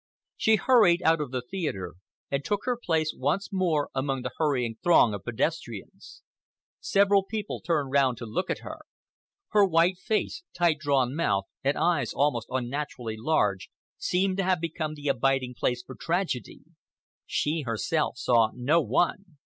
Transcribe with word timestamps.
She 0.35 0.55
hurried 0.55 1.03
out 1.03 1.21
of 1.21 1.29
the 1.29 1.43
theatre 1.43 1.93
and 2.31 2.43
took 2.43 2.61
her 2.65 2.75
place 2.75 3.13
once 3.15 3.53
more 3.53 3.91
among 3.93 4.23
the 4.23 4.31
hurrying 4.39 4.77
throng 4.81 5.13
of 5.13 5.23
pedestrians. 5.23 6.23
Several 6.79 7.21
people 7.23 7.61
turned 7.61 7.91
round 7.91 8.17
to 8.17 8.25
look 8.25 8.49
at 8.49 8.61
her. 8.61 8.79
Her 9.49 9.63
white 9.63 9.99
face, 9.99 10.41
tight 10.55 10.79
drawn 10.79 11.13
mouth, 11.15 11.45
and 11.63 11.77
eyes 11.77 12.13
almost 12.13 12.47
unnaturally 12.49 13.15
large, 13.15 13.69
seemed 13.99 14.37
to 14.37 14.43
have 14.43 14.59
become 14.59 14.95
the 14.95 15.07
abiding 15.07 15.53
place 15.55 15.83
for 15.83 15.93
tragedy. 15.93 16.61
She 17.27 17.61
herself 17.61 18.17
saw 18.17 18.49
no 18.55 18.81
one. 18.81 19.37